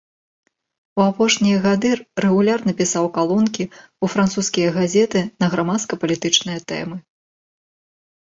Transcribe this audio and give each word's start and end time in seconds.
У 0.99 1.01
апошнія 1.09 1.57
гады 1.65 1.91
рэгулярна 2.25 2.73
пісаў 2.79 3.05
калонкі 3.17 3.63
ў 3.67 4.05
французскія 4.15 4.73
газеты 4.79 5.19
на 5.45 5.51
грамадска-палітычныя 5.53 6.59
тэмы. 6.75 6.97